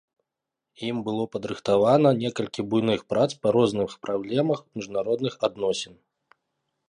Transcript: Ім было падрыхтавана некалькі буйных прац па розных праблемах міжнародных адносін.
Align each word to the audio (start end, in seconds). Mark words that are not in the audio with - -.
Ім 0.87 0.95
было 1.07 1.25
падрыхтавана 1.33 2.11
некалькі 2.23 2.65
буйных 2.71 3.01
прац 3.13 3.27
па 3.43 3.47
розных 3.57 3.91
праблемах 4.07 4.59
міжнародных 4.81 5.33
адносін. 5.49 5.93